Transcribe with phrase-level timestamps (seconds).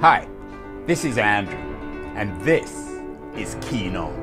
[0.00, 0.26] Hi,
[0.86, 1.58] this is Andrew,
[2.16, 2.72] and this
[3.36, 4.14] is Keen On,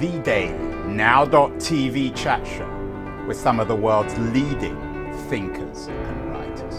[0.00, 0.54] the daily
[0.86, 4.74] now.tv chat show with some of the world's leading
[5.28, 6.74] thinkers and writers.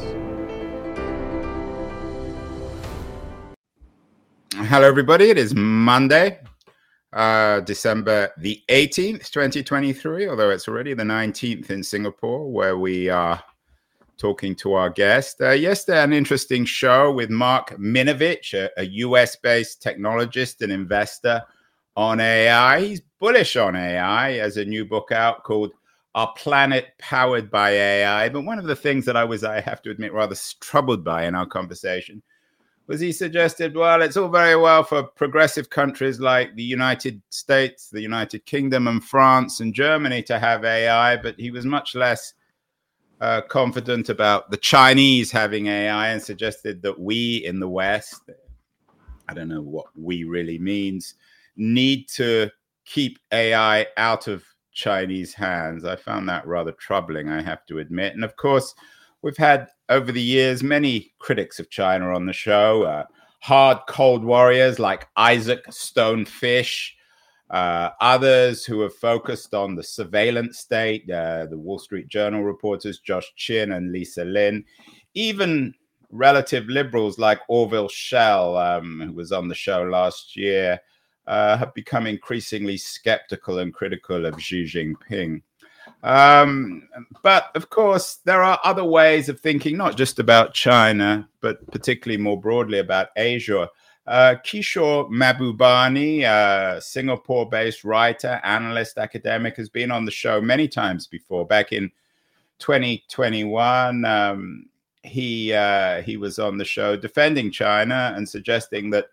[4.55, 5.29] Hello, everybody.
[5.29, 6.39] It is Monday,
[7.13, 13.39] uh, December the 18th, 2023, although it's already the 19th in Singapore, where we are
[14.18, 15.42] talking to our guest.
[15.42, 21.41] Uh, yesterday, an interesting show with Mark Minevich, a, a US based technologist and investor
[21.95, 22.81] on AI.
[22.81, 25.72] He's bullish on AI as a new book out called
[26.13, 28.30] Our Planet Powered by AI.
[28.30, 31.25] But one of the things that I was, I have to admit, rather troubled by
[31.25, 32.22] in our conversation
[32.88, 37.89] was he suggested, well, it's all very well for progressive countries like the United States,
[37.89, 42.34] the United Kingdom, and France and Germany to have AI, but he was much less
[43.21, 48.29] uh, confident about the Chinese having AI and suggested that we in the West,
[49.27, 51.16] I don't know what we really means,
[51.55, 52.49] need to
[52.85, 55.85] keep AI out of Chinese hands.
[55.85, 58.13] I found that rather troubling, I have to admit.
[58.13, 58.75] And of course,
[59.22, 63.05] we've had over the years many critics of China on the show, uh,
[63.41, 66.95] hard cold warriors like Isaac Stone Fish
[67.49, 72.99] uh, others who have focused on the surveillance state, uh, the Wall Street Journal reporters
[72.99, 74.65] Josh Chin and Liza Lin,
[75.13, 75.73] even
[76.09, 80.79] relative liberals like Orville Schell, um, who was on the show last year,
[81.27, 85.41] uh, have become increasingly skeptical and critical of Xi Jinping.
[86.03, 86.88] Um,
[87.23, 92.21] but of course, there are other ways of thinking, not just about China, but particularly
[92.21, 93.69] more broadly about Asia.
[94.08, 100.67] Uh, Kishore Mahbubani, a Singapore based writer, analyst, academic, has been on the show many
[100.67, 101.45] times before.
[101.45, 101.92] Back in
[102.59, 104.66] 2021, um,
[105.03, 109.08] he, uh, he was on the show defending China and suggesting that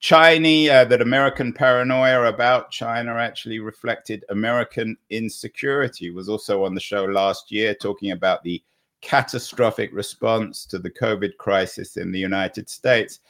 [0.00, 6.10] Chinese, uh, that American paranoia about China actually reflected American insecurity.
[6.10, 8.62] Was also on the show last year talking about the
[9.00, 13.20] catastrophic response to the COVID crisis in the United States.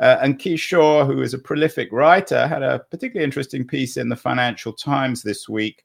[0.00, 4.72] Uh, Kishore, who is a prolific writer, had a particularly interesting piece in the Financial
[4.72, 5.84] Times this week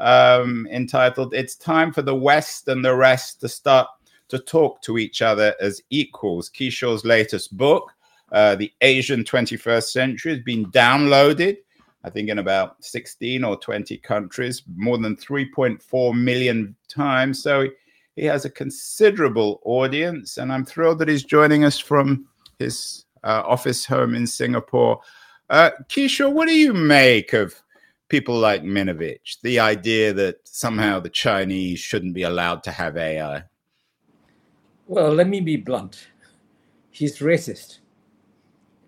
[0.00, 3.88] um, entitled It's Time for the West and the Rest to Start
[4.28, 6.50] to Talk to Each Other as Equals.
[6.50, 7.90] Kishore's latest book,
[8.32, 11.56] uh, The Asian 21st Century, has been downloaded,
[12.04, 17.42] I think, in about 16 or 20 countries, more than 3.4 million times.
[17.42, 17.68] So
[18.16, 22.26] he has a considerable audience, and I'm thrilled that he's joining us from
[22.58, 25.00] his office home in Singapore.
[25.50, 27.54] Uh, Kishore, what do you make of
[28.08, 29.40] people like Minevich?
[29.42, 33.44] The idea that somehow the Chinese shouldn't be allowed to have AI?
[34.86, 36.08] Well, let me be blunt.
[36.90, 37.80] He's racist.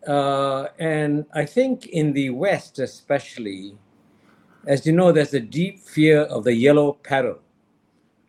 [0.06, 3.76] Uh, and I think in the West, especially,
[4.66, 7.40] as you know, there's a deep fear of the yellow peril.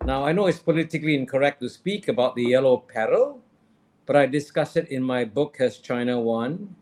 [0.04, 3.41] Now, I know it's politically incorrect to speak about the yellow peril,
[4.12, 6.76] but I discuss it in my book, Has China Won?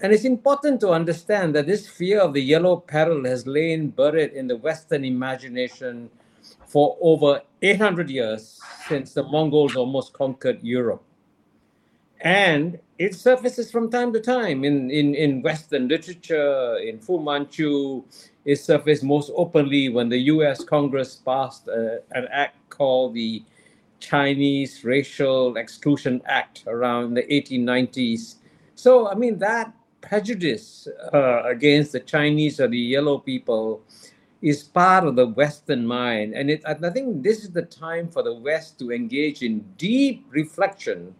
[0.00, 4.32] And it's important to understand that this fear of the yellow peril has lain buried
[4.34, 6.10] in the Western imagination
[6.66, 11.02] for over 800 years since the Mongols almost conquered Europe.
[12.20, 18.04] And it surfaces from time to time in, in, in Western literature, in Fu Manchu.
[18.44, 23.42] It surfaced most openly when the US Congress passed uh, an act called the
[24.00, 28.36] Chinese Racial Exclusion Act around the 1890s.
[28.74, 33.82] So, I mean, that prejudice uh, against the Chinese or the yellow people
[34.40, 36.34] is part of the Western mind.
[36.34, 40.26] And it, I think this is the time for the West to engage in deep
[40.30, 41.14] reflection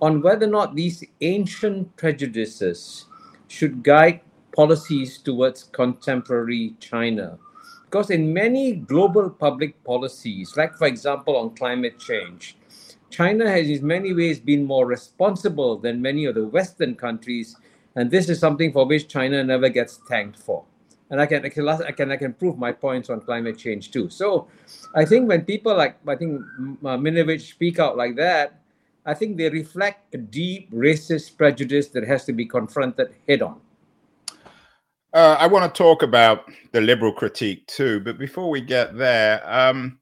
[0.00, 3.06] on whether or not these ancient prejudices
[3.48, 4.20] should guide
[4.54, 7.38] policies towards contemporary China.
[7.88, 12.56] Because in many global public policies, like for example on climate change,
[13.08, 17.56] China has in many ways been more responsible than many of the Western countries,
[17.96, 20.64] and this is something for which China never gets thanked for.
[21.08, 23.90] And I can, I can, I can, I can prove my points on climate change
[23.90, 24.10] too.
[24.10, 24.48] So,
[24.94, 26.42] I think when people like I think
[26.84, 28.60] uh, Minevich speak out like that,
[29.06, 33.58] I think they reflect a deep racist prejudice that has to be confronted head on.
[35.14, 39.42] Uh, I want to talk about the liberal critique too, but before we get there,
[39.50, 39.98] um,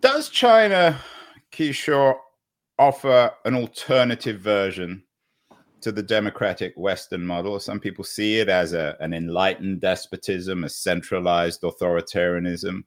[0.00, 0.98] does China,
[1.52, 2.16] Kishore,
[2.80, 5.04] offer an alternative version
[5.82, 7.60] to the democratic Western model?
[7.60, 12.82] Some people see it as a, an enlightened despotism, a centralized authoritarianism,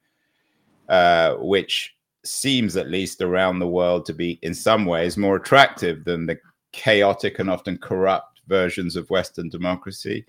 [0.89, 1.95] uh, which
[2.25, 6.37] seems, at least around the world, to be in some ways more attractive than the
[6.73, 10.25] chaotic and often corrupt versions of Western democracy.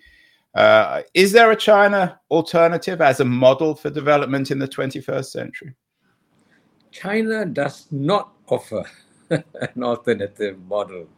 [0.54, 5.74] Uh, is there a China alternative as a model for development in the 21st century?
[6.92, 8.84] China does not offer
[9.30, 11.08] an alternative model,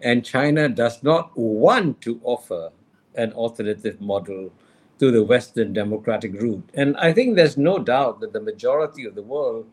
[0.00, 2.70] and China does not want to offer
[3.16, 4.50] an alternative model
[4.98, 6.64] to the Western democratic route.
[6.72, 9.66] And I think there's no doubt that the majority of the world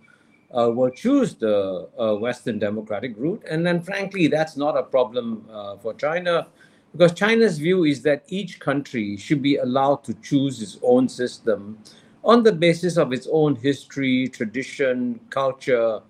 [0.57, 3.43] uh, will choose the uh, Western democratic route.
[3.49, 6.47] And then, frankly, that's not a problem uh, for China
[6.91, 11.77] because China's view is that each country should be allowed to choose its own system
[12.23, 16.01] on the basis of its own history, tradition, culture.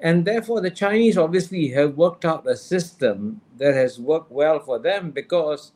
[0.00, 4.78] And therefore, the Chinese obviously have worked out a system that has worked well for
[4.78, 5.72] them because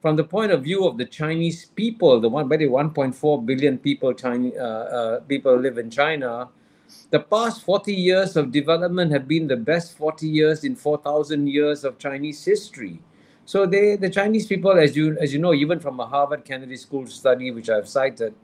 [0.00, 4.12] from the point of view of the Chinese people, the one, by 1.4 billion people,
[4.14, 6.48] China, uh, uh, people live in China,
[7.10, 11.84] the past 40 years of development have been the best 40 years in 4,000 years
[11.84, 13.00] of Chinese history.
[13.48, 16.76] So they, the Chinese people, as you, as you know, even from a Harvard Kennedy
[16.76, 18.34] School study, which I've cited,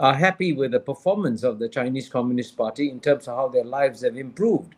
[0.00, 3.62] are happy with the performance of the Chinese Communist Party in terms of how their
[3.62, 4.74] lives have improved.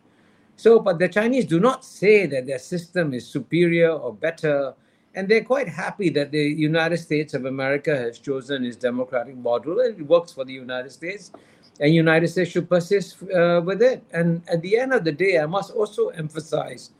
[0.55, 4.75] So, but the Chinese do not say that their system is superior or better
[5.15, 9.79] and they're quite happy that the United States of America has chosen its democratic model
[9.79, 11.31] and it works for the United States
[11.79, 14.03] and United States should persist uh, with it.
[14.13, 16.91] And at the end of the day, I must also emphasize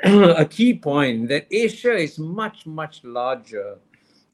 [0.04, 3.78] a key point that Asia is much, much larger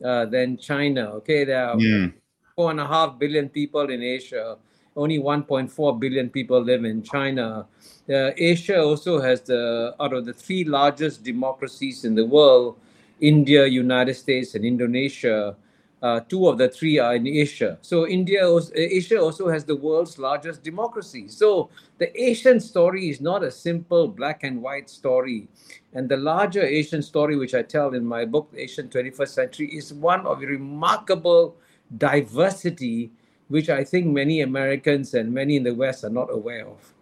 [0.04, 1.10] uh, than China.
[1.16, 2.12] Okay, there are mm.
[2.56, 4.56] four and a half billion people in Asia.
[4.94, 7.66] Only 1.4 billion people live in China.
[8.08, 12.76] Uh, Asia also has the out of the three largest democracies in the world,
[13.20, 15.56] India, United States, and Indonesia.
[16.02, 17.78] Uh, two of the three are in Asia.
[17.80, 18.42] So India,
[18.74, 21.28] Asia also has the world's largest democracy.
[21.28, 25.46] So the Asian story is not a simple black and white story.
[25.94, 29.94] And the larger Asian story, which I tell in my book, Asian 21st Century, is
[29.94, 31.56] one of remarkable
[31.98, 33.12] diversity,
[33.46, 36.94] which I think many Americans and many in the West are not aware of.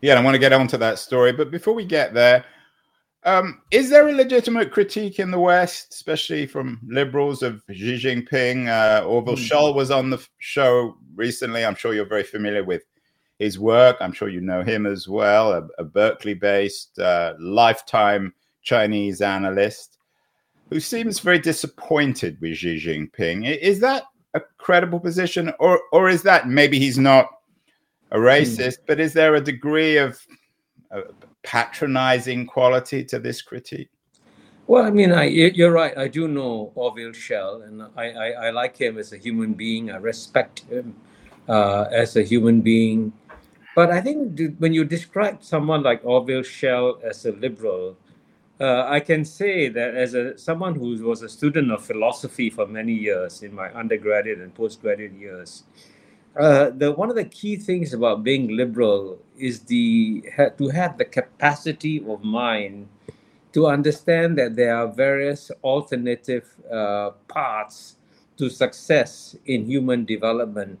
[0.00, 1.32] Yeah, I want to get onto that story.
[1.32, 2.46] But before we get there,
[3.24, 8.68] um, is there a legitimate critique in the West, especially from liberals of Xi Jinping?
[8.68, 9.46] Uh, Orville mm.
[9.46, 11.64] Schell was on the show recently.
[11.64, 12.82] I'm sure you're very familiar with
[13.38, 13.96] his work.
[14.00, 19.94] I'm sure you know him as well, a, a Berkeley based, uh, lifetime Chinese analyst
[20.70, 23.56] who seems very disappointed with Xi Jinping.
[23.58, 24.04] Is that
[24.34, 27.28] a credible position, or, or is that maybe he's not
[28.10, 28.24] a hmm.
[28.24, 28.86] racist, mm.
[28.86, 30.18] but is there a degree of
[30.90, 31.02] uh,
[31.44, 33.90] patronizing quality to this critique?
[34.66, 35.96] Well, I mean, I, you're right.
[35.96, 39.90] I do know Orville Schell, and I, I, I, like him as a human being.
[39.90, 40.96] I respect him
[41.48, 43.12] uh, as a human being.
[43.76, 47.98] But I think when you describe someone like Orville Schell as a liberal,
[48.58, 52.66] uh, I can say that as a someone who was a student of philosophy for
[52.66, 55.64] many years in my undergraduate and postgraduate years,
[56.38, 60.24] uh, the one of the key things about being liberal is the
[60.58, 62.88] to have the capacity of mind
[63.52, 67.96] to understand that there are various alternative uh, paths
[68.36, 70.78] to success in human development.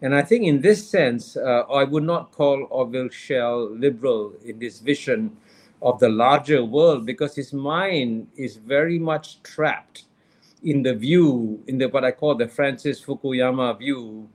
[0.00, 4.58] And I think in this sense, uh, I would not call Orville Schell liberal in
[4.58, 5.36] this vision
[5.82, 10.04] of the larger world because his mind is very much trapped
[10.62, 14.28] in the view, in the what I call the Francis Fukuyama view,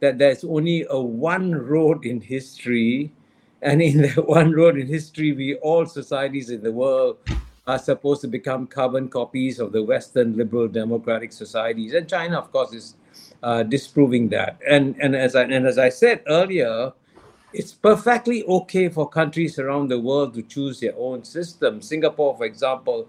[0.00, 3.12] that there's only a one road in history
[3.62, 7.18] and in that one road in history we all societies in the world
[7.66, 11.94] are supposed to become carbon copies of the western liberal democratic societies.
[11.94, 12.94] And china of course is
[13.42, 14.58] uh, disproving that.
[14.68, 16.92] And and as i and as i said earlier
[17.52, 21.80] it's perfectly okay for countries around the world to choose their own system.
[21.80, 23.08] Singapore for example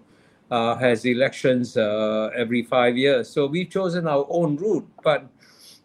[0.49, 3.29] uh, has elections uh, every five years.
[3.29, 5.27] So we've chosen our own route but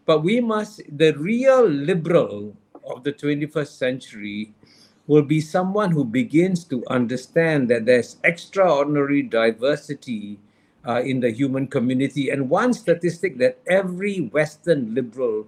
[0.06, 4.54] but we must, the real liberal of the 21st century
[5.06, 10.38] will be someone who begins to understand that there's extraordinary diversity
[10.86, 12.30] uh, in the human community.
[12.30, 15.46] And one statistic that every Western liberal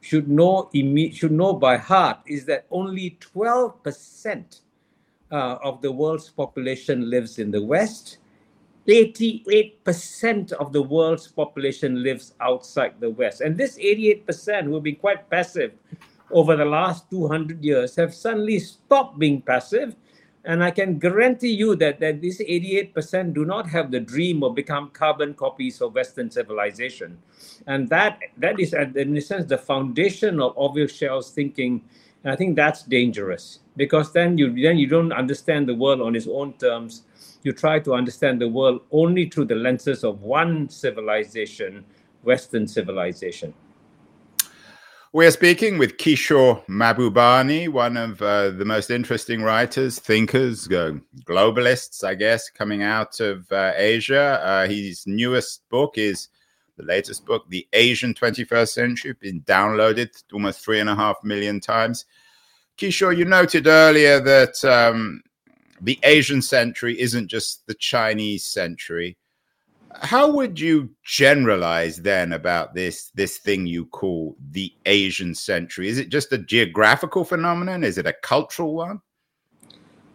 [0.00, 0.68] should know
[1.12, 4.60] should know by heart is that only 12%
[5.30, 8.18] uh, of the world's population lives in the West
[8.88, 13.40] 88% of the world's population lives outside the West.
[13.40, 15.72] And this 88%, who have been quite passive
[16.30, 19.94] over the last 200 years, have suddenly stopped being passive.
[20.44, 24.56] And I can guarantee you that, that this 88% do not have the dream of
[24.56, 27.18] become carbon copies of Western civilization.
[27.68, 31.84] And that that is, in a sense, the foundation of Orville Schell's thinking.
[32.24, 33.60] And I think that's dangerous.
[33.76, 37.02] because then you then you don't understand the world on its own terms.
[37.42, 41.84] You try to understand the world only through the lenses of one civilization,
[42.22, 43.52] Western civilization.
[45.14, 50.92] We're speaking with Kishore Mahbubani, one of uh, the most interesting writers, thinkers, uh,
[51.24, 54.40] globalists, I guess, coming out of uh, Asia.
[54.42, 56.28] Uh, his newest book is
[56.78, 61.60] the latest book, The Asian 21st Century, been downloaded almost three and a half million
[61.60, 62.06] times.
[62.78, 65.22] Kishore, you noted earlier that um,
[65.82, 69.18] the Asian century isn't just the Chinese century.
[69.96, 75.88] How would you generalize then about this this thing you call the asian century?
[75.88, 77.84] Is it just a geographical phenomenon?
[77.84, 79.02] Is it a cultural one?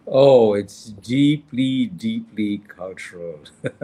[0.08, 3.38] Oh it's deeply deeply cultural.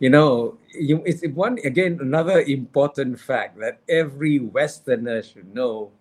[0.00, 5.92] You know you, it's one again another important fact that every westerner should know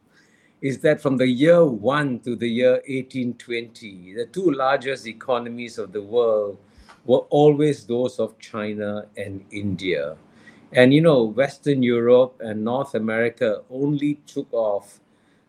[0.61, 5.91] is that from the year 1 to the year 1820 the two largest economies of
[5.91, 6.57] the world
[7.05, 10.15] were always those of China and India.
[10.71, 14.99] And you know, Western Europe and North America only took off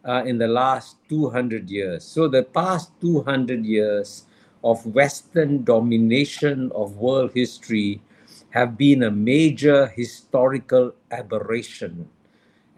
[0.04, 2.04] uh, in the last 200 years.
[2.04, 4.24] So, the past 200 years
[4.64, 8.00] of Western domination of world history
[8.50, 12.08] have been a major historical aberration.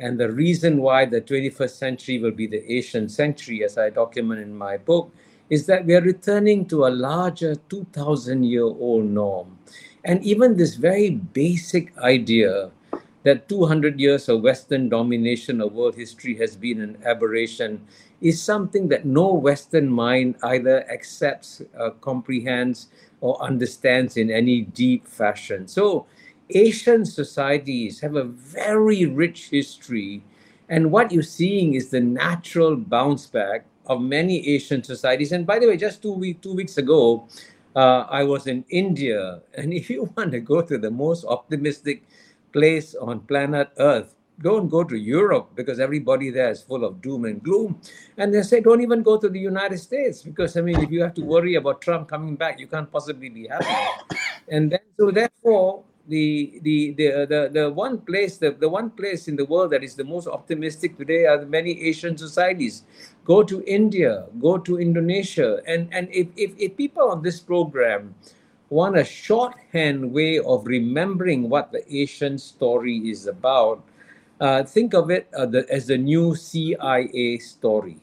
[0.02, 4.40] And the reason why the 21st century will be the Asian century, as I document
[4.40, 5.14] in my book,
[5.48, 9.56] is that we are returning to a larger 2000 year old norm.
[10.04, 12.72] And even this very basic idea
[13.22, 17.80] that 200 years of Western domination of world history has been an aberration
[18.20, 22.88] is something that no Western mind either accepts, uh, comprehends,
[23.20, 25.68] or understands in any deep fashion.
[25.68, 26.06] So,
[26.56, 30.22] Asian societies have a very rich history.
[30.68, 35.32] And what you're seeing is the natural bounce back of many Asian societies.
[35.32, 37.28] And by the way, just two week two weeks ago,
[37.74, 42.04] uh, I was in India, and if you want to go to the most optimistic
[42.52, 47.24] place on planet Earth, don't go to Europe because everybody there is full of doom
[47.24, 47.80] and gloom.
[48.16, 51.00] And they say, don't even go to the United States because, I mean, if you
[51.02, 54.16] have to worry about Trump coming back, you can't possibly be happy.
[54.48, 59.28] and then, so therefore, the the the the, the one place the, the one place
[59.28, 62.84] in the world that is the most optimistic today are many Asian societies.
[63.24, 68.14] Go to India, go to Indonesia, and and if if, if people on this program
[68.68, 73.80] want a shorthand way of remembering what the Asian story is about,
[74.40, 77.96] uh, think of it uh, the, as the new CIA story.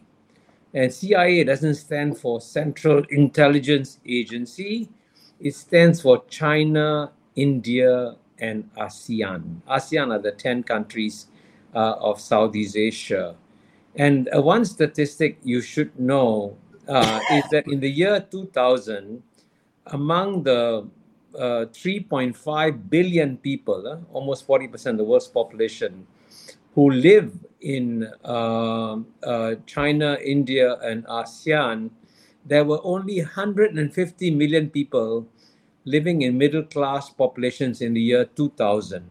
[0.74, 4.90] And CIA doesn't stand for Central Intelligence Agency.
[5.40, 9.62] It stands for China India, and ASEAN.
[9.68, 11.28] ASEAN are the 10 countries
[11.76, 13.36] uh, of Southeast Asia.
[13.96, 19.22] And uh, one statistic you should know uh, is that in the year 2000,
[19.88, 20.88] among the
[21.36, 26.08] uh, 3.5 billion people, uh, almost 40% of the world's population,
[26.76, 28.98] who live in uh,
[29.66, 31.90] China, India, and ASEAN,
[32.46, 35.28] there were only 150 million people
[35.86, 39.10] living in middle class populations in the year 2000.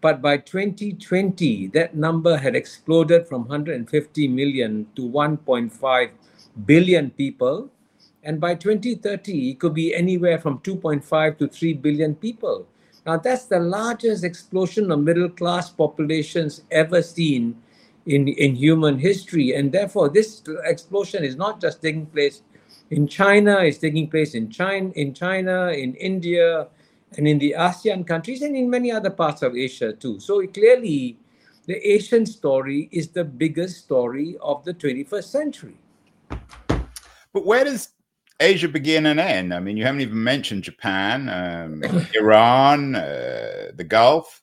[0.00, 6.10] But by 2020, that number had exploded from 150 million to 1.5
[6.66, 7.70] billion people.
[8.22, 12.66] And by 2030, it could be anywhere from 2.5 to 3 billion people.
[13.06, 17.56] Now, that's the largest explosion of middle class populations ever seen
[18.06, 19.54] in, in human history.
[19.54, 22.42] And therefore, this explosion is not just taking place
[22.90, 26.68] in China, it's taking place in China, in China, in India,
[27.16, 30.20] and in the ASEAN countries, and in many other parts of Asia too.
[30.20, 31.18] So clearly,
[31.66, 35.76] the Asian story is the biggest story of the 21st century.
[37.32, 37.90] But where does
[38.40, 39.52] Asia begin and end?
[39.52, 44.42] I mean, you haven't even mentioned Japan, um, Iran, uh, the Gulf.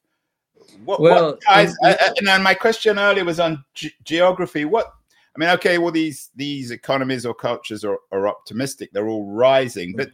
[0.83, 1.95] What, well, what ties, uh,
[2.27, 4.65] and my question earlier was on ge- geography.
[4.65, 4.93] What
[5.35, 9.93] I mean, okay, well, these these economies or cultures are, are optimistic; they're all rising.
[9.95, 10.11] But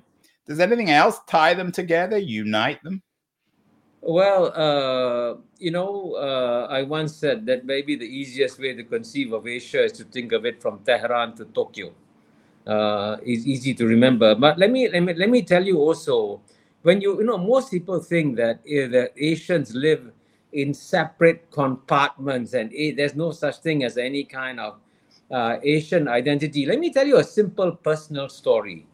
[0.47, 3.03] does anything else tie them together, unite them?
[4.01, 9.31] Well, uh, you know, uh, I once said that maybe the easiest way to conceive
[9.31, 11.93] of Asia is to think of it from Tehran to Tokyo.
[12.65, 14.33] Uh, it's easy to remember.
[14.33, 16.41] But let me let me let me tell you also,
[16.81, 20.11] when you you know, most people think that uh, that Asians live
[20.51, 24.79] in separate compartments, and uh, there's no such thing as any kind of
[25.31, 26.65] uh, Asian identity.
[26.65, 28.85] Let me tell you a simple personal story.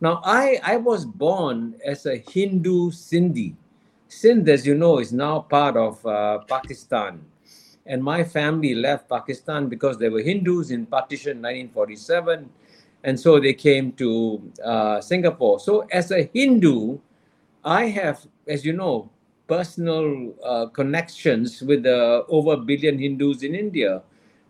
[0.00, 3.54] Now, I, I was born as a Hindu Sindhi.
[4.08, 7.24] Sindh, as you know, is now part of uh, Pakistan.
[7.86, 12.50] and my family left Pakistan because there were Hindus in partition 1947,
[13.04, 15.60] and so they came to uh, Singapore.
[15.60, 16.98] So as a Hindu,
[17.64, 19.08] I have, as you know,
[19.46, 24.02] personal uh, connections with the over a billion Hindus in India.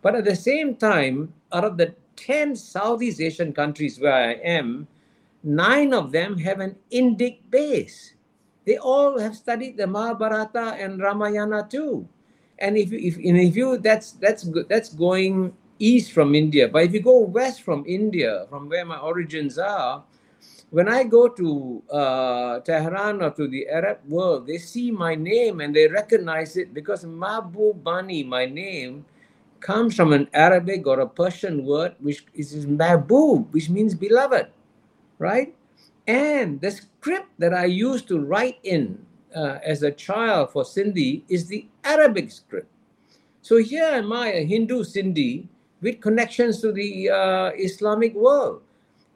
[0.06, 4.86] But at the same time, out of the 10 Southeast Asian countries where I am,
[5.42, 8.14] nine of them have an Indic base.
[8.64, 12.06] They all have studied the Mahabharata and Ramayana too.
[12.60, 16.68] And if, if, if you that's that's good that's going east from India.
[16.68, 20.04] But if you go west from India, from where my origins are,
[20.70, 25.60] when I go to uh, Tehran or to the Arab world, they see my name
[25.60, 29.04] and they recognize it because Mahbubani, my name,
[29.66, 34.46] comes from an Arabic or a Persian word which is Mahbub, which means beloved,
[35.18, 35.56] right?
[36.06, 39.04] And the script that I used to write in
[39.34, 42.70] uh, as a child for Sindhi is the Arabic script.
[43.42, 45.48] So here am I, a Hindu Sindhi,
[45.82, 48.62] with connections to the uh, Islamic world.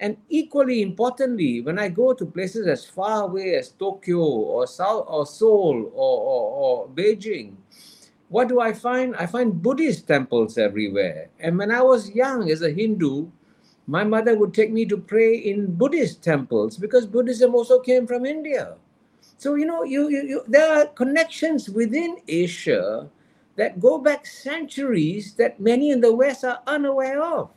[0.01, 5.05] And equally importantly, when I go to places as far away as Tokyo or South
[5.07, 7.55] or Seoul or, or, or Beijing,
[8.31, 9.15] what do I find?
[9.17, 11.29] I find Buddhist temples everywhere.
[11.41, 13.27] And when I was young as a Hindu,
[13.89, 18.25] my mother would take me to pray in Buddhist temples because Buddhism also came from
[18.25, 18.77] India.
[19.37, 23.11] So, you know, you, you, you, there are connections within Asia
[23.57, 27.51] that go back centuries that many in the West are unaware of,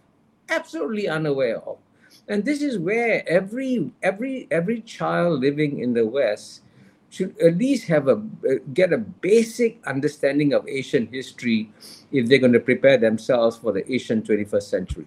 [0.49, 1.77] absolutely unaware of.
[2.27, 6.61] And this is where every every every child living in the West
[7.13, 8.15] should at least have a
[8.73, 11.69] get a basic understanding of Asian history
[12.11, 15.05] if they're going to prepare themselves for the Asian 21st century.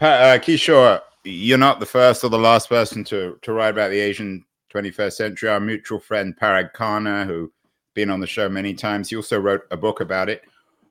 [0.00, 3.98] Uh, Kishore, you're not the first or the last person to, to write about the
[3.98, 5.48] Asian 21st century.
[5.48, 7.50] Our mutual friend Parag Khanna, who's
[7.94, 10.42] been on the show many times, he also wrote a book about it.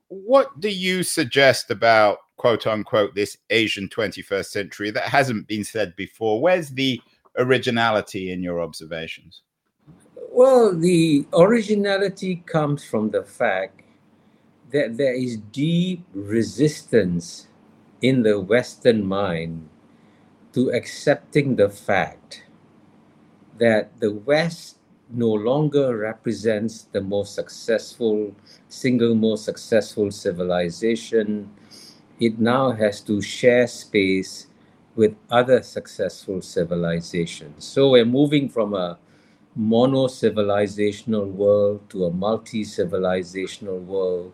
[0.08, 5.96] What do you suggest about quote unquote this Asian 21st century that hasn't been said
[5.96, 6.42] before?
[6.42, 7.00] Where's the
[7.38, 9.44] originality in your observations?
[10.38, 13.82] Well, the originality comes from the fact
[14.70, 17.48] that there is deep resistance
[18.04, 19.68] in the Western mind
[20.54, 22.44] to accepting the fact
[23.58, 24.78] that the West
[25.10, 28.36] no longer represents the most successful,
[28.70, 31.50] single most successful civilization.
[32.20, 34.46] It now has to share space
[34.96, 37.66] with other successful civilizations.
[37.66, 39.00] So we're moving from a
[39.58, 44.32] mono civilizational world to a multi civilizational world.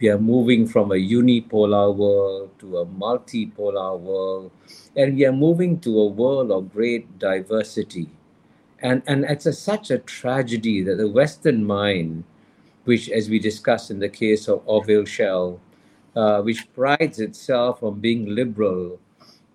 [0.00, 4.52] We are moving from a unipolar world to a multipolar world,
[4.96, 8.08] and we are moving to a world of great diversity.
[8.78, 12.24] And, and it's a, such a tragedy that the Western mind,
[12.84, 15.60] which, as we discussed in the case of Orville Schell,
[16.14, 18.98] uh, which prides itself on being liberal,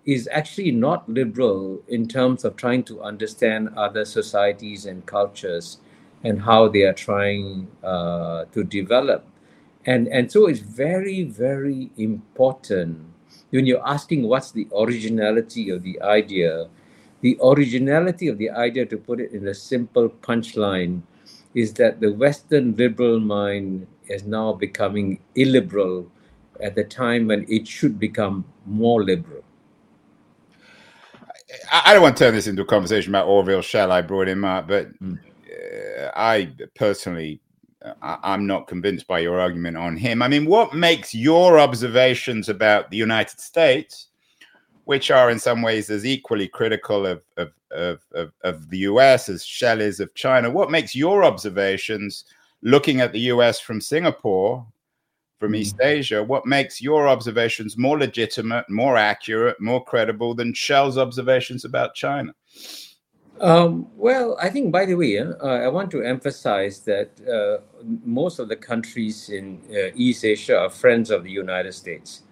[0.08, 5.80] is actually not liberal in terms of trying to understand other societies and cultures
[6.24, 9.26] and how they are trying uh, to develop.
[9.84, 13.04] And, and so it's very, very important
[13.50, 16.68] when you're asking what's the originality of the idea.
[17.20, 21.02] The originality of the idea, to put it in a simple punchline,
[21.54, 26.10] is that the Western liberal mind is now becoming illiberal
[26.62, 29.37] at the time when it should become more liberal.
[31.72, 33.92] I don't want to turn this into a conversation about Orville Schell.
[33.92, 35.18] I brought him up, but mm.
[35.18, 37.40] uh, I personally,
[38.02, 40.20] I, am not convinced by your argument on him.
[40.20, 44.08] I mean, what makes your observations about the United States,
[44.84, 49.28] which are in some ways as equally critical of of, of, of, of the US
[49.28, 52.24] as Schell is of China, what makes your observations
[52.62, 54.66] looking at the US from Singapore
[55.38, 55.58] from mm.
[55.58, 61.64] East Asia, what makes your observations more legitimate, more accurate, more credible than Schell's observations
[61.64, 62.34] about China?
[63.40, 67.62] Um, well, I think, by the way, uh, I want to emphasize that uh,
[68.04, 72.22] most of the countries in uh, East Asia are friends of the United States.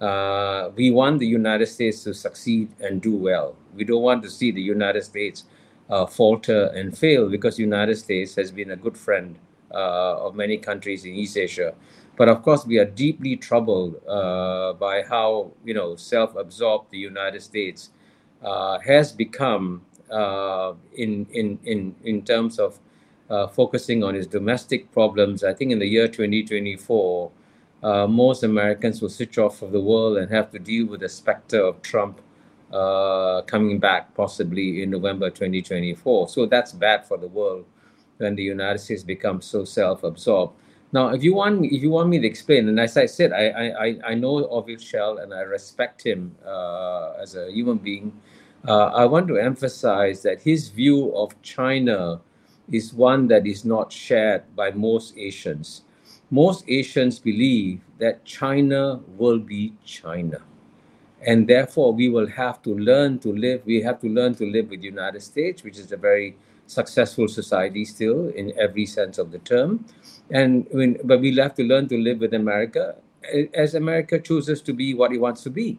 [0.00, 3.56] Uh, we want the United States to succeed and do well.
[3.74, 5.44] We don't want to see the United States
[5.90, 9.38] uh, falter and fail because the United States has been a good friend
[9.72, 11.74] uh, of many countries in East Asia.
[12.16, 17.42] But of course, we are deeply troubled uh, by how you know self-absorbed the United
[17.42, 17.90] States
[18.42, 22.78] uh, has become uh, in in in in terms of
[23.30, 25.42] uh, focusing on its domestic problems.
[25.42, 27.30] I think in the year 2024,
[27.82, 31.08] uh, most Americans will switch off of the world and have to deal with the
[31.08, 32.20] specter of Trump
[32.72, 36.28] uh, coming back possibly in November 2024.
[36.28, 37.64] So that's bad for the world
[38.18, 40.54] when the United States becomes so self-absorbed.
[40.94, 43.46] Now, if you want, if you want me to explain, and as I said, I
[43.86, 48.12] I, I know Orville Schell and I respect him uh, as a human being.
[48.62, 52.20] Uh, I want to emphasize that his view of China
[52.70, 55.82] is one that is not shared by most Asians.
[56.30, 60.38] Most Asians believe that China will be China.
[61.26, 63.62] And therefore, we will have to learn to live.
[63.66, 67.28] We have to learn to live with the United States, which is a very successful
[67.28, 69.84] society still in every sense of the term.
[70.30, 72.96] And when, but we'll have to learn to live with America
[73.54, 75.78] as America chooses to be what it wants to be.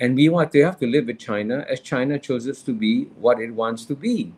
[0.00, 3.40] And we want to have to live with China as China chooses to be what
[3.40, 4.32] it wants to be.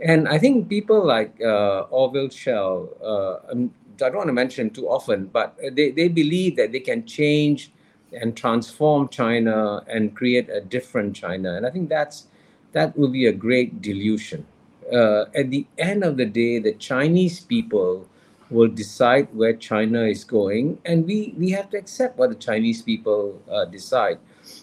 [0.00, 4.70] And I think people like uh, Orville Schell, uh, um, I don't want to mention
[4.70, 7.70] too often, but they, they believe that they can change
[8.12, 11.54] and transform China and create a different China.
[11.54, 12.26] And I think that's
[12.72, 14.44] that will be a great delusion.
[14.92, 18.08] Uh, at the end of the day, the Chinese people
[18.50, 22.82] will decide where China is going, and we we have to accept what the Chinese
[22.82, 24.18] people uh, decide.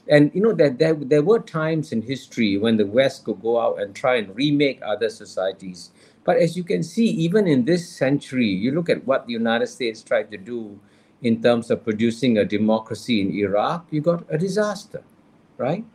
[0.08, 3.60] And you know that there, there were times in history when the West could go
[3.60, 5.90] out and try and remake other societies.
[6.24, 9.68] But as you can see, even in this century, you look at what the United
[9.68, 10.80] States tried to do
[11.22, 15.04] in terms of producing a democracy in Iraq, you got a disaster,
[15.58, 15.86] right?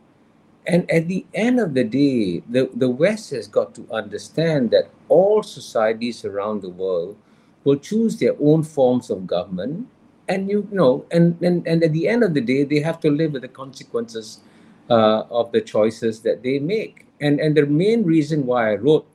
[0.67, 4.89] And at the end of the day, the, the West has got to understand that
[5.07, 7.15] all societies around the world
[7.63, 9.87] will choose their own forms of government.
[10.27, 13.09] And you know and, and and at the end of the day they have to
[13.09, 14.41] live with the consequences
[14.89, 17.05] uh, of the choices that they make.
[17.21, 19.07] And and the main reason why i wrote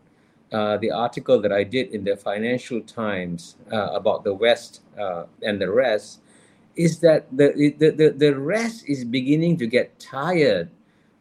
[0.53, 5.25] uh, the article that i did in the financial times uh, about the west uh,
[5.43, 6.21] and the rest
[6.77, 10.71] is that the, the, the, the rest is beginning to get tired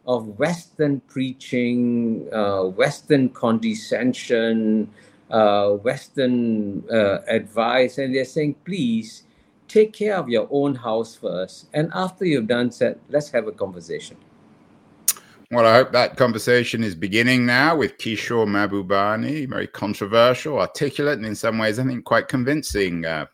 [0.06, 4.88] of western preaching uh, western condescension
[5.30, 6.82] uh, western
[7.28, 9.24] advice and they're saying please
[9.72, 11.68] take care of your own house first.
[11.72, 14.18] And after you've done that, let's have a conversation.
[15.50, 21.26] Well, I hope that conversation is beginning now with Kishore Mahbubani, very controversial, articulate, and
[21.26, 23.26] in some ways, I think, quite convincing uh,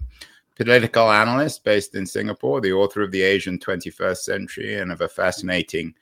[0.57, 5.09] political analyst based in Singapore, the author of The Asian 21st Century and of a
[5.09, 5.95] fascinating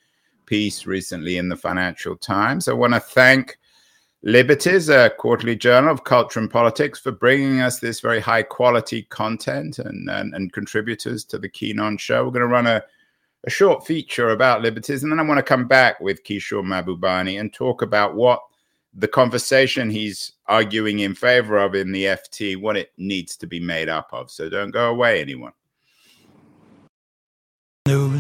[0.46, 2.68] piece recently in the Financial Times.
[2.68, 3.59] I want to thank
[4.22, 9.02] Liberties, a quarterly journal of culture and politics, for bringing us this very high quality
[9.02, 12.24] content and, and, and contributors to the Keen On show.
[12.24, 12.82] We're going to run a,
[13.44, 17.38] a short feature about Liberties, and then I want to come back with Kishore Mahbubani
[17.38, 18.40] and talk about what
[18.94, 23.61] the conversation he's arguing in favor of in the FT, what it needs to be
[23.61, 24.30] made up of.
[24.30, 25.52] So don't go away, anyone.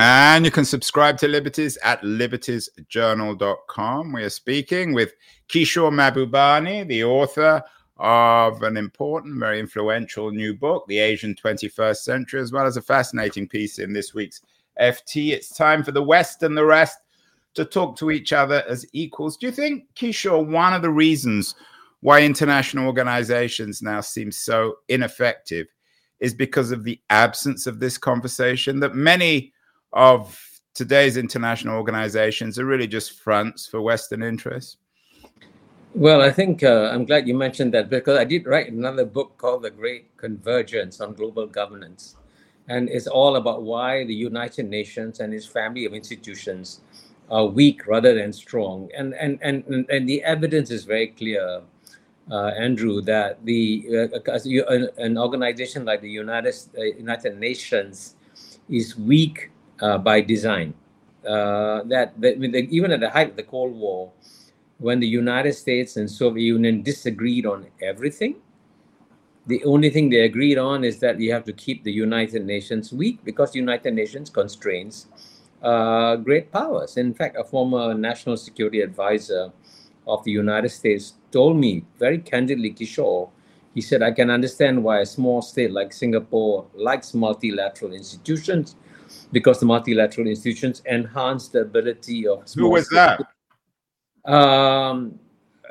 [0.00, 4.12] And you can subscribe to Liberties at libertiesjournal.com.
[4.12, 5.14] We are speaking with
[5.48, 7.64] Kishore Mahbubani, the author
[7.96, 12.82] of an important, very influential new book, The Asian 21st Century, as well as a
[12.82, 14.40] fascinating piece in this week's
[14.80, 15.32] FT.
[15.32, 16.98] It's time for the West and the rest
[17.54, 19.36] to talk to each other as equals.
[19.36, 21.56] Do you think, Kishore, one of the reasons
[22.02, 25.66] why international organizations now seem so ineffective
[26.20, 29.52] is because of the absence of this conversation that many
[29.92, 30.38] of
[30.74, 34.76] today's international organizations are really just fronts for Western interests?
[35.94, 39.36] Well, I think uh, I'm glad you mentioned that because I did write another book
[39.38, 42.16] called The Great Convergence on Global Governance.
[42.68, 46.80] And it's all about why the United Nations and its family of institutions
[47.30, 48.90] are weak rather than strong.
[48.96, 51.62] And, and, and, and the evidence is very clear,
[52.30, 58.14] uh, Andrew, that the uh, an organization like the United, uh, United Nations
[58.68, 60.74] is weak uh, by design.
[61.26, 64.10] Uh, that, that the, even at the height of the Cold War,
[64.78, 68.36] when the United States and Soviet Union disagreed on everything,
[69.46, 72.92] the only thing they agreed on is that you have to keep the United Nations
[72.92, 75.06] weak because the United Nations constrains
[75.62, 76.96] uh, great powers.
[76.96, 79.50] In fact, a former national security advisor
[80.06, 83.30] of the United States told me very candidly, Kishore,
[83.74, 88.76] he said, I can understand why a small state like Singapore likes multilateral institutions
[89.32, 92.44] because the multilateral institutions enhance the ability of.
[92.54, 93.20] Who was that?
[94.24, 95.18] Um,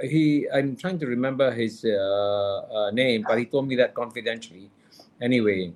[0.02, 4.69] he, I'm trying to remember his uh, uh, name, but he told me that confidentially.
[5.21, 5.73] Anyway,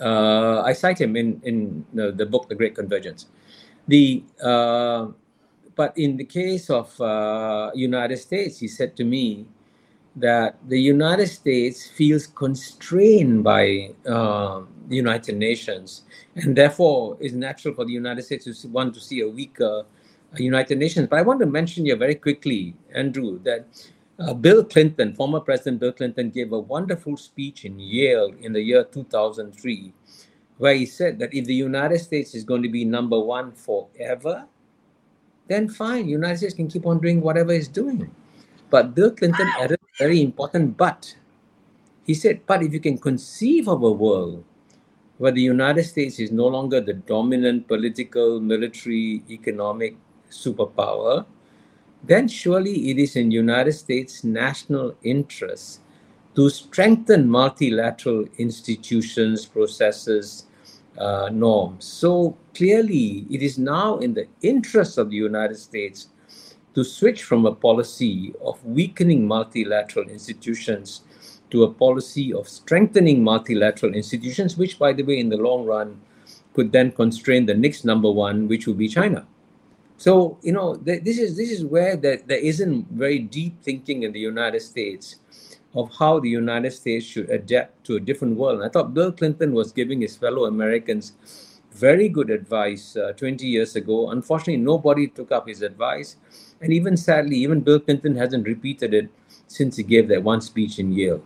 [0.00, 3.30] Uh, I cite him in in the, the, book The Great Convergence.
[3.86, 5.14] The uh,
[5.78, 9.46] but in the case of uh, United States, he said to me
[10.16, 16.02] that the United States feels constrained by uh, the United Nations,
[16.36, 20.36] and therefore it's natural for the United States to want to see a weaker uh,
[20.36, 21.08] United Nations.
[21.08, 23.66] But I want to mention here very quickly, Andrew, that
[24.20, 28.60] uh, Bill Clinton, former President Bill Clinton, gave a wonderful speech in Yale in the
[28.60, 29.92] year 2003,
[30.58, 34.46] where he said that if the United States is going to be number one forever,
[35.48, 38.10] then fine, United States can keep on doing whatever it's doing.
[38.70, 41.16] But Bill Clinton added very important but.
[42.04, 44.44] He said, but if you can conceive of a world
[45.18, 49.96] where the United States is no longer the dominant political, military, economic
[50.30, 51.24] superpower,
[52.02, 55.80] then surely it is in United States national interest
[56.34, 60.46] to strengthen multilateral institutions, processes,
[60.98, 61.84] uh, norms.
[61.84, 66.08] So clearly, it is now in the interest of the United States
[66.74, 71.02] to switch from a policy of weakening multilateral institutions
[71.50, 76.00] to a policy of strengthening multilateral institutions, which, by the way, in the long run,
[76.52, 79.26] could then constrain the next number one, which will be China.
[79.96, 84.02] So you know th- this is this is where there, there isn't very deep thinking
[84.02, 85.16] in the United States
[85.74, 88.60] of how the United States should adapt to a different world.
[88.60, 91.12] And I thought Bill Clinton was giving his fellow Americans
[91.72, 94.10] very good advice uh, 20 years ago.
[94.10, 96.16] Unfortunately, nobody took up his advice.
[96.64, 99.10] And even sadly, even Bill Clinton hasn't repeated it
[99.48, 101.22] since he gave that one speech in Yale.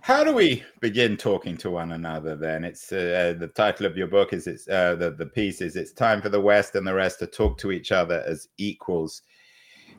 [0.00, 2.64] How do we begin talking to one another then?
[2.64, 5.92] It's uh, the title of your book is it's uh, the the piece is it's
[5.92, 9.20] time for the West and the rest to talk to each other as equals.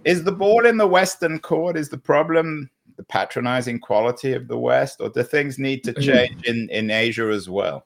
[0.03, 1.77] Is the ball in the Western court?
[1.77, 6.43] Is the problem the patronizing quality of the West, or do things need to change
[6.45, 7.85] in, in Asia as well?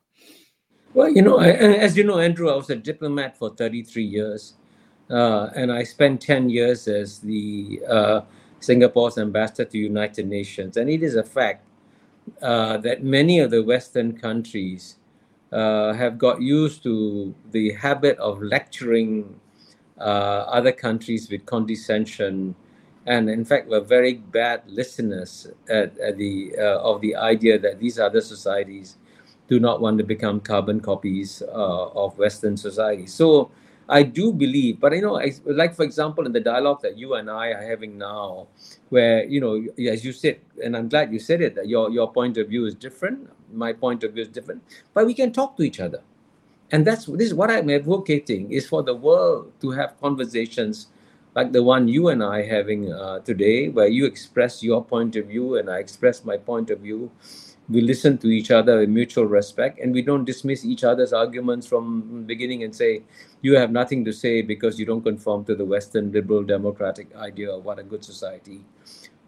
[0.94, 4.54] Well, you know, as you know, Andrew, I was a diplomat for 33 years,
[5.10, 8.22] uh, and I spent 10 years as the uh,
[8.60, 10.78] Singapore's ambassador to United Nations.
[10.78, 11.64] And it is a fact
[12.42, 14.98] uh, that many of the Western countries
[15.52, 19.40] uh, have got used to the habit of lecturing
[19.98, 22.54] uh, other countries with condescension,
[23.06, 27.80] and in fact were very bad listeners at, at the uh, of the idea that
[27.80, 28.98] these other societies
[29.48, 33.08] do not want to become carbon copies of Western society.
[33.08, 33.50] So
[33.90, 37.14] I do believe, but you know, I, like for example, in the dialogue that you
[37.16, 38.48] and I are having now,
[38.90, 42.12] where you know, as you said, and I'm glad you said it, that your your
[42.12, 44.62] point of view is different, my point of view is different,
[44.94, 46.02] but we can talk to each other.
[46.72, 50.88] And that's this is what i'm advocating is for the world to have conversations
[51.34, 55.28] like the one you and i having uh, today where you express your point of
[55.28, 57.10] view and i express my point of view
[57.70, 61.68] we listen to each other with mutual respect and we don't dismiss each other's arguments
[61.68, 63.02] from beginning and say
[63.42, 67.52] you have nothing to say because you don't conform to the western liberal democratic idea
[67.52, 68.62] of what a good society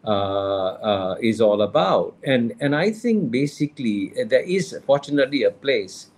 [0.06, 2.16] uh, uh, is all about.
[2.24, 6.12] And and i think basically there is fortunately a place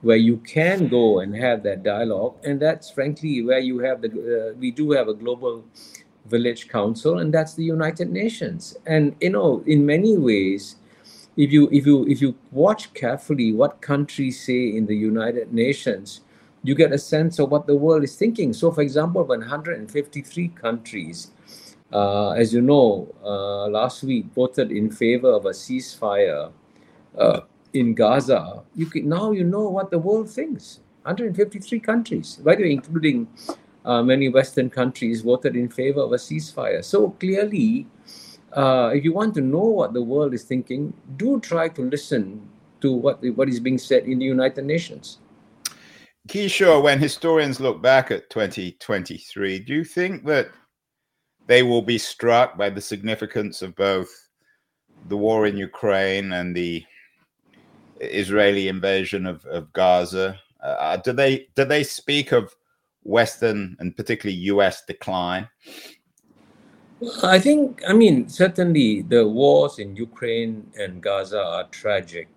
[0.00, 4.08] where you can go and have that dialogue and that's frankly where you have the
[4.10, 5.64] uh, we do have a global
[6.26, 8.76] village council and that's the united nations.
[8.86, 10.76] And you know in many ways
[11.38, 16.20] if you if you if you watch carefully what countries say in the united nations
[16.64, 21.30] you get a sense of what the world is thinking so for example 153 countries
[21.92, 26.52] uh, as you know uh, last week voted in favor of a ceasefire
[27.16, 27.40] uh,
[27.72, 30.80] in Gaza, you can, now you know what the world thinks.
[31.02, 33.26] 153 countries, by the way, including
[33.84, 36.84] uh, many Western countries, voted in favor of a ceasefire.
[36.84, 37.86] So clearly,
[38.52, 42.48] uh, if you want to know what the world is thinking, do try to listen
[42.80, 45.18] to what what is being said in the United Nations.
[46.28, 50.50] Kishore, when historians look back at 2023, do you think that
[51.46, 54.10] they will be struck by the significance of both
[55.08, 56.84] the war in Ukraine and the
[58.00, 60.38] Israeli invasion of, of Gaza.
[60.62, 62.54] Uh, do they do they speak of
[63.02, 64.82] Western and particularly U.S.
[64.86, 65.48] decline?
[67.22, 72.28] I think, I mean, certainly the wars in Ukraine and Gaza are tragic.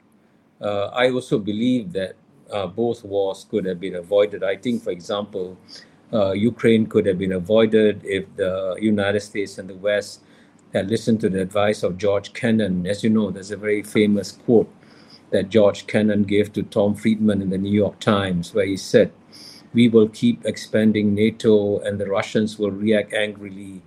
[0.62, 2.16] Uh, I also believe that
[2.52, 4.44] uh, both wars could have been avoided.
[4.44, 5.58] I think, for example,
[6.14, 10.22] uh, Ukraine could have been avoided if the United States and the West
[10.74, 12.86] had listened to the advice of George Kennan.
[12.86, 14.70] As you know, there's a very famous quote
[15.32, 19.12] that George Kennan gave to Tom Friedman in the New York Times, where he said,
[19.74, 23.82] We will keep expanding NATO and the Russians will react angrily.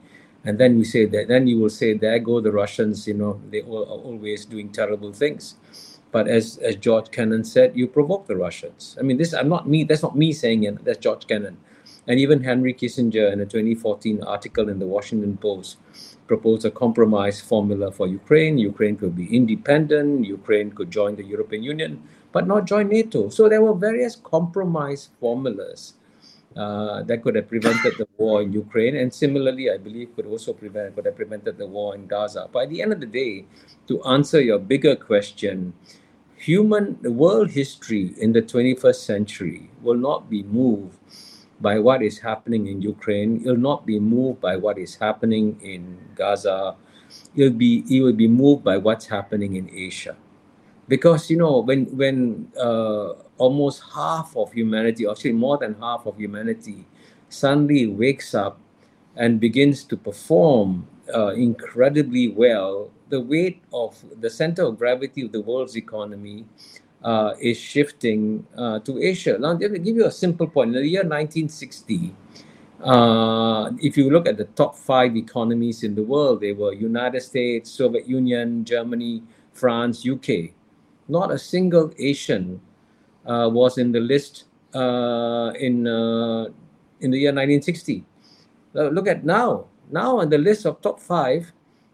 [0.44, 3.40] And then we say that, then you will say, There go the Russians, you know,
[3.50, 5.54] they are always doing terrible things.
[6.12, 8.96] But as, as George Kennan said, you provoke the Russians.
[9.00, 9.82] I mean, this I'm not me.
[9.82, 10.84] That's not me saying it.
[10.84, 11.56] That's George Kennan,
[12.06, 15.78] and even Henry Kissinger in a 2014 article in the Washington Post
[16.28, 18.58] proposed a compromise formula for Ukraine.
[18.58, 20.24] Ukraine could be independent.
[20.24, 23.28] Ukraine could join the European Union, but not join NATO.
[23.28, 25.94] So there were various compromise formulas
[26.56, 30.52] uh, that could have prevented the war in Ukraine, and similarly, I believe could also
[30.52, 32.48] prevent could have prevented the war in Gaza.
[32.52, 33.44] By the end of the day,
[33.88, 35.74] to answer your bigger question,
[36.36, 40.96] human world history in the 21st century will not be moved
[41.60, 43.42] by what is happening in Ukraine.
[43.44, 46.76] It will not be moved by what is happening in Gaza.
[47.34, 50.16] It'll be it will be moved by what's happening in Asia
[50.88, 56.16] because you know when when uh, almost half of humanity, actually more than half of
[56.16, 56.86] humanity,
[57.28, 58.60] suddenly wakes up
[59.16, 65.32] and begins to perform uh, incredibly well, the weight of the center of gravity of
[65.32, 66.44] the world's economy
[67.02, 69.36] uh, is shifting uh, to Asia.
[69.38, 70.74] Now, let me give you a simple point.
[70.74, 72.14] In the year 1960,
[72.82, 77.20] uh, if you look at the top five economies in the world, they were United
[77.20, 80.54] States, Soviet Union, Germany, France, UK
[81.08, 82.60] not a single Asian
[83.24, 86.50] was in the list uh, in uh,
[87.00, 88.04] in the year 1960.
[88.74, 89.66] look at now.
[89.90, 91.52] Now on the list of top five,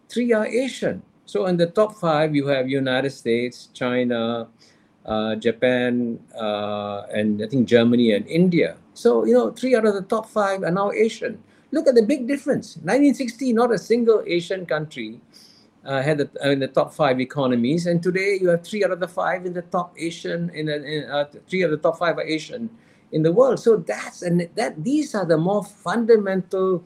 [0.08, 1.02] three are Asian.
[1.26, 4.48] So in the top five, you have United States, China,
[5.04, 8.76] uh, Japan, uh, and I think Germany and India.
[8.94, 11.42] So you know, three out of the top five are now Asian.
[11.72, 12.76] Look at the big difference.
[12.82, 15.20] 1960, not a single Asian country
[15.84, 18.90] uh, had the, uh, in the top five economies, and today you have three out
[18.90, 22.18] of the five in the top Asian in, in uh, three of the top five
[22.18, 22.68] are Asian
[23.12, 23.58] in the world.
[23.58, 26.84] So that's and that these are the more fundamental,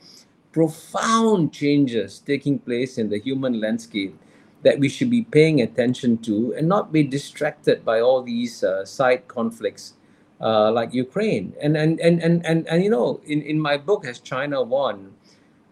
[0.52, 4.16] profound changes taking place in the human landscape
[4.62, 8.84] that we should be paying attention to and not be distracted by all these uh,
[8.84, 9.94] side conflicts
[10.40, 11.52] uh, like Ukraine.
[11.60, 15.13] And and, and and and and you know, in in my book, Has China Won?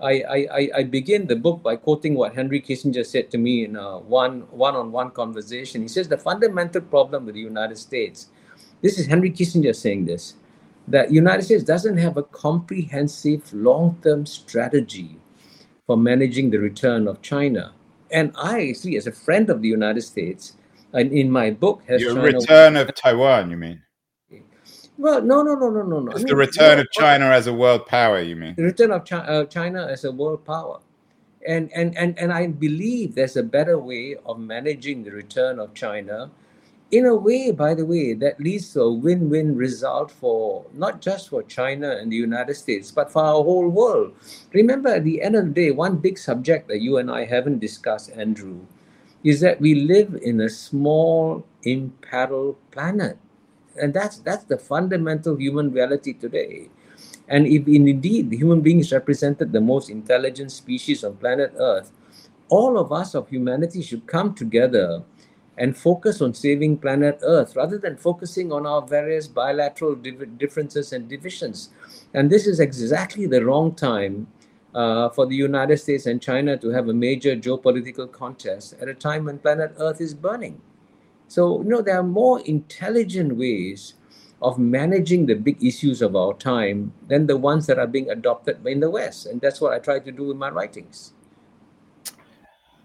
[0.02, 3.76] I, I, I begin the book by quoting what Henry Kissinger said to me in
[3.76, 5.82] a one one-on-one conversation.
[5.82, 8.28] He says the fundamental problem with the United States,
[8.80, 10.34] this is Henry Kissinger saying this,
[10.88, 15.16] that United States doesn't have a comprehensive long-term strategy
[15.86, 17.72] for managing the return of China.
[18.10, 20.56] And I see as a friend of the United States,
[20.92, 23.82] and in my book has Your China return of Taiwan, you mean?
[25.02, 26.12] Well, no, no, no, no, no, no.
[26.12, 28.20] It's the return of China as a world power.
[28.20, 30.78] You mean the return of China, uh, China as a world power,
[31.44, 35.74] and and and and I believe there's a better way of managing the return of
[35.74, 36.30] China,
[36.92, 41.30] in a way, by the way, that leads to a win-win result for not just
[41.30, 44.14] for China and the United States, but for our whole world.
[44.52, 47.58] Remember, at the end of the day, one big subject that you and I haven't
[47.58, 48.60] discussed, Andrew,
[49.24, 53.18] is that we live in a small, imperiled planet
[53.80, 56.68] and that's that's the fundamental human reality today.
[57.28, 61.90] And if indeed the human beings represented the most intelligent species on planet earth
[62.52, 65.02] all of us of humanity should come together
[65.56, 71.08] and focus on saving planet earth rather than focusing on our various bilateral differences and
[71.08, 71.70] divisions.
[72.12, 74.26] And this is exactly the wrong time
[74.74, 78.94] uh, for the united states and china to have a major geopolitical contest at a
[78.94, 80.58] time when planet earth is burning
[81.32, 83.94] so, you know, there are more intelligent ways
[84.42, 88.58] of managing the big issues of our time than the ones that are being adopted
[88.66, 89.24] in the West.
[89.24, 91.14] And that's what I try to do in my writings.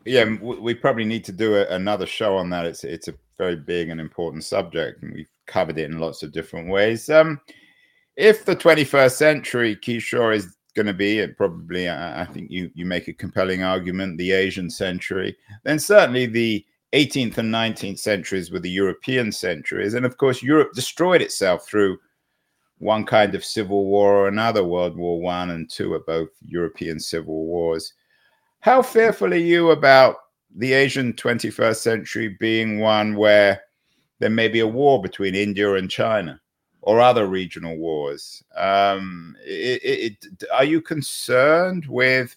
[0.05, 2.65] Yeah, we probably need to do a, another show on that.
[2.65, 6.31] It's it's a very big and important subject, and we've covered it in lots of
[6.31, 7.09] different ways.
[7.09, 7.41] Um,
[8.15, 12.71] if the 21st century, Kishore, is going to be, and probably, I, I think you
[12.75, 16.65] you make a compelling argument, the Asian century, then certainly the
[16.97, 19.93] 18th and 19th centuries were the European centuries.
[19.93, 21.99] And of course, Europe destroyed itself through
[22.79, 24.63] one kind of civil war or another.
[24.63, 27.93] World War One and Two are both European civil wars.
[28.61, 30.15] How fearful are you about
[30.55, 33.61] the Asian 21st century being one where
[34.17, 36.41] there may be a war between India and China
[36.81, 38.43] or other regional wars?
[38.55, 42.35] Um, it, it, are you concerned with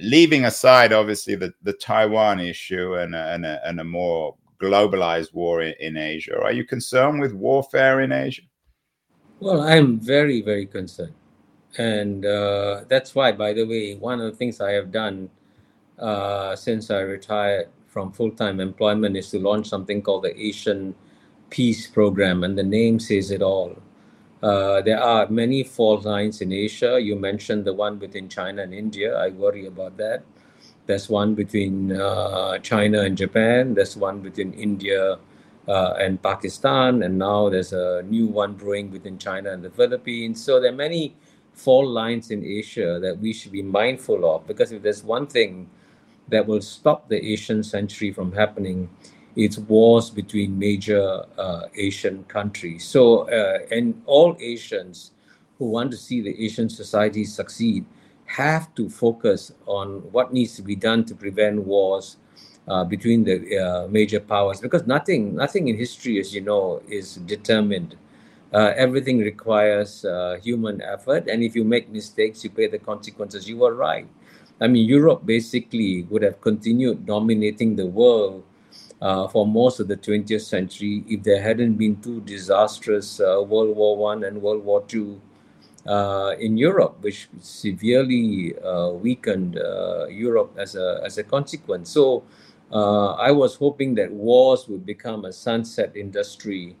[0.00, 5.34] leaving aside obviously the, the Taiwan issue and a, and, a, and a more globalized
[5.34, 8.42] war in, in, Asia, are you concerned with warfare in Asia?
[9.40, 11.14] Well, I'm very, very concerned.
[11.78, 15.30] And uh, that's why, by the way, one of the things I have done
[15.98, 20.94] uh, since I retired from full time employment is to launch something called the Asian
[21.50, 22.44] Peace Program.
[22.44, 23.76] And the name says it all.
[24.42, 27.00] Uh, there are many fault lines in Asia.
[27.00, 29.16] You mentioned the one within China and India.
[29.16, 30.24] I worry about that.
[30.86, 33.74] There's one between uh, China and Japan.
[33.74, 35.18] There's one between India
[35.68, 40.42] uh, and Pakistan, and now there's a new one brewing between China and the Philippines.
[40.42, 41.14] So there are many
[41.52, 45.70] fault lines in Asia that we should be mindful of because if there's one thing
[46.28, 48.90] that will stop the Asian century from happening,
[49.36, 52.84] it's wars between major uh, Asian countries.
[52.84, 55.12] So, uh, and all Asians
[55.58, 57.84] who want to see the Asian society succeed
[58.26, 62.16] have to focus on what needs to be done to prevent wars
[62.68, 67.16] uh, between the uh, major powers because nothing nothing in history as you know is
[67.26, 67.96] determined.
[68.52, 73.48] Uh, everything requires uh, human effort and if you make mistakes you pay the consequences.
[73.48, 74.06] You were right.
[74.60, 78.44] I mean europe basically would have continued dominating the world
[79.02, 83.76] uh, for most of the 20th century if there hadn't been two disastrous uh, world
[83.76, 85.20] war one and world war two
[85.86, 91.90] uh, in Europe, which severely uh, weakened uh, Europe as a as a consequence.
[91.90, 92.22] So
[92.70, 96.76] uh, I was hoping that wars would become a sunset industry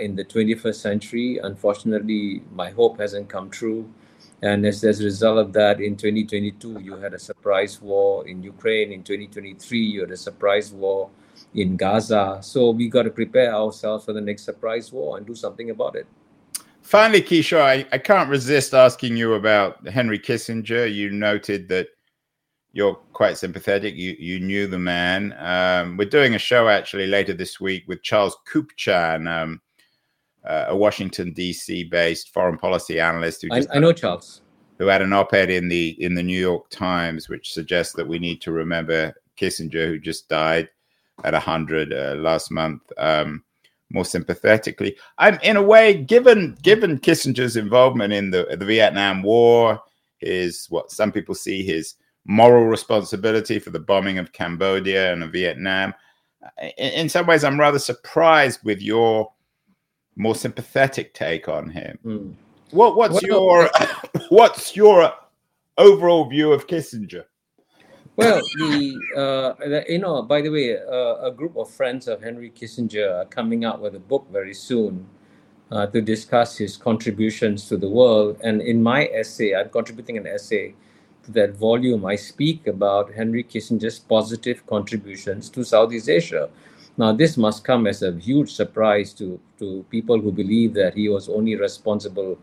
[0.00, 1.38] in the 21st century.
[1.42, 3.88] Unfortunately, my hope hasn't come true.
[4.42, 8.42] And as, as a result of that, in 2022, you had a surprise war in
[8.42, 8.92] Ukraine.
[8.92, 11.08] In 2023, you had a surprise war
[11.54, 12.38] in Gaza.
[12.42, 15.96] So we got to prepare ourselves for the next surprise war and do something about
[15.96, 16.06] it.
[16.82, 20.92] Finally, Kishore, I, I can't resist asking you about Henry Kissinger.
[20.92, 21.88] You noted that
[22.72, 23.94] you're quite sympathetic.
[23.96, 25.34] You you knew the man.
[25.38, 29.60] Um, we're doing a show actually later this week with Charles Kupchan, um,
[30.44, 31.84] uh, a Washington D.C.
[31.84, 33.42] based foreign policy analyst.
[33.42, 34.40] Who I, I know Charles,
[34.78, 38.18] who had an op-ed in the in the New York Times, which suggests that we
[38.18, 40.70] need to remember Kissinger, who just died
[41.24, 42.82] at hundred uh, last month.
[42.96, 43.44] Um,
[43.92, 49.80] more sympathetically, I'm in a way given given Kissinger's involvement in the the Vietnam War,
[50.18, 51.94] his what some people see his
[52.24, 55.94] moral responsibility for the bombing of Cambodia and of Vietnam.
[56.78, 59.32] In, in some ways, I'm rather surprised with your
[60.16, 61.98] more sympathetic take on him.
[62.04, 62.34] Mm.
[62.70, 63.70] What, what's well, your
[64.28, 65.12] what's your
[65.78, 67.24] overall view of Kissinger?
[68.20, 72.50] Well, the uh, you know, by the way, uh, a group of friends of Henry
[72.50, 75.08] Kissinger are coming out with a book very soon
[75.70, 78.36] uh, to discuss his contributions to the world.
[78.44, 80.74] And in my essay, I'm contributing an essay
[81.24, 86.50] to that volume, I speak about Henry Kissinger's positive contributions to Southeast Asia.
[86.98, 91.08] Now, this must come as a huge surprise to, to people who believe that he
[91.08, 92.38] was only responsible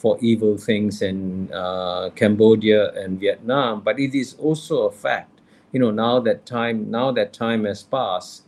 [0.00, 5.40] for evil things in uh, Cambodia and Vietnam, but it is also a fact.
[5.72, 8.44] You know, now that time, now that time has passed,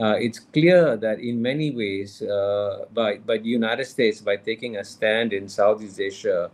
[0.00, 4.76] uh, it's clear that in many ways, uh, by by the United States, by taking
[4.76, 6.50] a stand in Southeast Asia,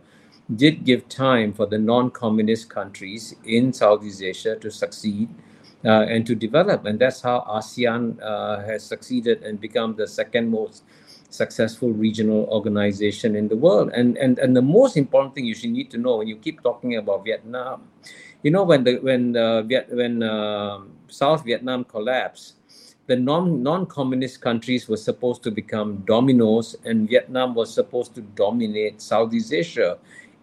[0.55, 5.29] did give time for the non-communist countries in Southeast Asia to succeed
[5.83, 10.49] uh, and to develop, and that's how ASEAN uh, has succeeded and become the second
[10.49, 10.83] most
[11.33, 13.91] successful regional organization in the world.
[13.93, 16.61] And and and the most important thing you should need to know when you keep
[16.61, 17.89] talking about Vietnam,
[18.43, 22.55] you know when the when the Viet, when uh, South Vietnam collapsed,
[23.07, 29.01] the non non-communist countries were supposed to become dominoes, and Vietnam was supposed to dominate
[29.01, 29.97] Southeast Asia.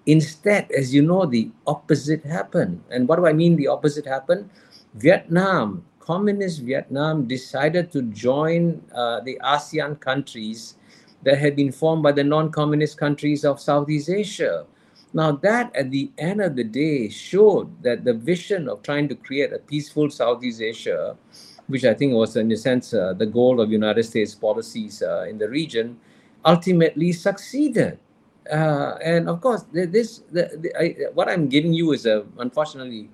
[0.07, 2.82] Instead, as you know, the opposite happened.
[2.91, 4.49] And what do I mean the opposite happened?
[4.95, 10.80] Vietnam, communist Vietnam, decided to join uh, the ASEAN countries
[11.23, 14.66] that had been formed by the non communist countries of Southeast Asia.
[15.12, 19.16] Now, that at the end of the day showed that the vision of trying to
[19.16, 21.16] create a peaceful Southeast Asia,
[21.66, 25.27] which I think was, in a sense, uh, the goal of United States policies uh,
[25.29, 25.99] in the region,
[26.45, 27.99] ultimately succeeded.
[28.51, 33.11] Uh, and of course, this the, the, I, what I'm giving you is a unfortunately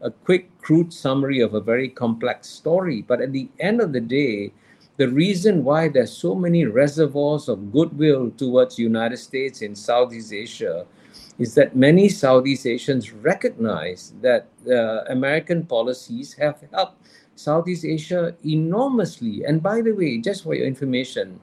[0.00, 3.02] a quick, crude summary of a very complex story.
[3.02, 4.52] But at the end of the day,
[5.00, 10.84] the reason why there's so many reservoirs of goodwill towards United States in Southeast Asia
[11.38, 17.00] is that many Southeast Asians recognize that uh, American policies have helped
[17.34, 19.42] Southeast Asia enormously.
[19.46, 21.40] And by the way, just for your information,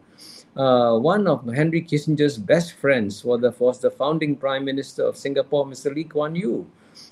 [0.55, 5.17] uh, one of Henry Kissinger's best friends was the, was the founding Prime Minister of
[5.17, 5.95] Singapore, Mr.
[5.95, 6.69] Lee Kuan Yew.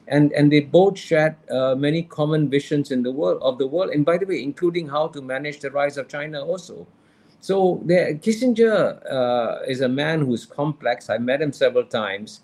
[0.07, 3.89] And, and they both shared uh, many common visions in the world of the world,
[3.89, 6.86] and by the way, including how to manage the rise of China also.
[7.39, 11.09] So the, Kissinger uh, is a man who's complex.
[11.09, 12.41] I met him several times,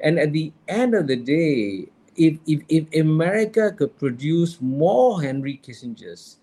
[0.00, 1.86] and at the end of the day,
[2.16, 6.36] if, if, if America could produce more Henry Kissingers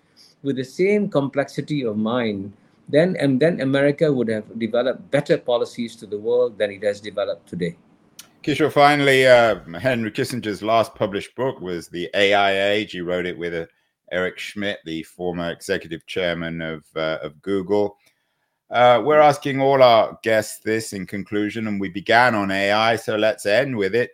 [0.43, 2.53] with the same complexity of mind,
[2.89, 7.01] then and then America would have developed better policies to the world than it has
[7.01, 7.75] developed today.
[8.47, 12.93] Kishore, finally, uh, Henry Kissinger's last published book was The AI Age.
[12.93, 13.65] He wrote it with uh,
[14.13, 17.97] Eric Schmidt, the former executive chairman of, uh, of Google.
[18.71, 23.17] Uh, we're asking all our guests this in conclusion, and we began on AI, so
[23.17, 24.11] let's end with it.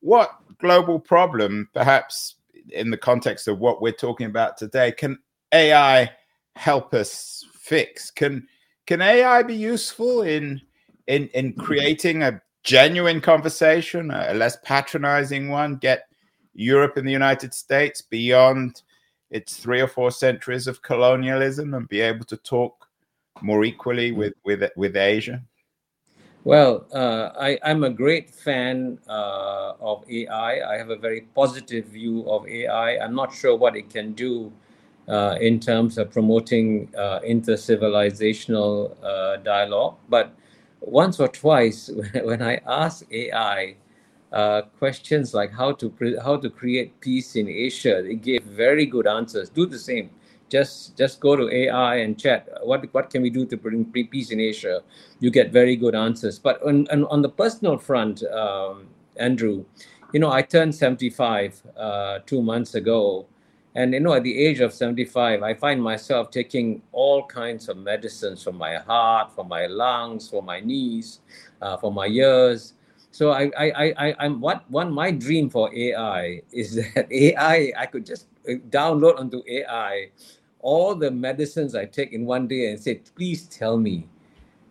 [0.00, 2.34] What global problem, perhaps
[2.68, 5.18] in the context of what we're talking about today, can
[5.54, 6.10] AI
[6.54, 8.10] help us fix?
[8.10, 8.46] Can
[8.84, 10.60] can AI be useful in
[11.06, 16.08] in in creating a genuine conversation, a less patronizing one, get
[16.54, 18.82] Europe and the United States beyond
[19.30, 22.88] its three or four centuries of colonialism and be able to talk
[23.42, 25.42] more equally with with with Asia?
[26.42, 30.74] Well, uh, I, am a great fan uh, of AI.
[30.74, 32.96] I have a very positive view of AI.
[32.96, 34.50] I'm not sure what it can do
[35.06, 40.34] uh, in terms of promoting uh, intercivilizational uh, dialogue, but
[40.80, 41.90] once or twice
[42.24, 43.76] when I ask AI
[44.32, 49.06] uh, questions like how to how to create peace in Asia, they gave very good
[49.06, 49.50] answers.
[49.50, 50.10] Do the same.
[50.50, 52.48] Just just go to AI and chat.
[52.62, 54.82] What what can we do to bring peace in Asia?
[55.20, 56.38] You get very good answers.
[56.38, 59.64] But on on, on the personal front, um, Andrew,
[60.12, 63.26] you know I turned seventy five uh, two months ago,
[63.74, 67.78] and you know, at the age of 75, I find myself taking all kinds of
[67.78, 71.20] medicines for my heart, for my lungs, for my knees,
[71.62, 72.74] uh, for my ears.
[73.12, 77.86] So I, I, I, I'm what one my dream for AI is that AI I
[77.86, 80.10] could just uh, download onto AI
[80.60, 84.08] all the medicines I take in one day and say, please tell me,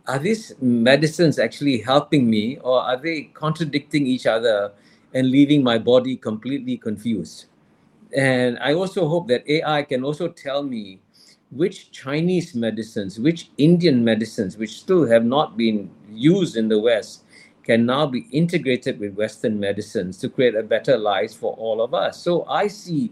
[0.08, 4.74] are these medicines actually helping me or are they contradicting each other
[5.16, 7.47] and leaving my body completely confused?
[8.16, 10.99] And I also hope that AI can also tell me
[11.51, 17.24] which Chinese medicines, which Indian medicines, which still have not been used in the West,
[17.64, 21.93] can now be integrated with Western medicines to create a better life for all of
[21.93, 22.22] us.
[22.22, 23.12] So I see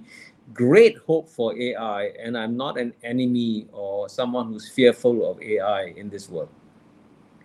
[0.54, 5.94] great hope for AI, and I'm not an enemy or someone who's fearful of AI
[5.96, 6.50] in this world.